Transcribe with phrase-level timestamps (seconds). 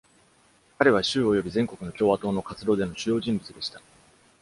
[0.79, 3.79] 彼は州および全国の共和党の活動での主要人物でした。